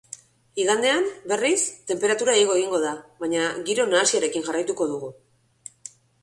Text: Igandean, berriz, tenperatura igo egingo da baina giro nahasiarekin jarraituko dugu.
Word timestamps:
Igandean, 0.61 1.03
berriz, 1.31 1.59
tenperatura 1.91 2.35
igo 2.45 2.55
egingo 2.61 2.79
da 2.85 2.95
baina 3.25 3.45
giro 3.69 3.87
nahasiarekin 3.93 4.49
jarraituko 4.49 4.89
dugu. 4.95 5.13